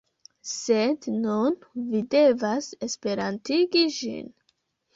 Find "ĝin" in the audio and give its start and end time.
4.01-4.37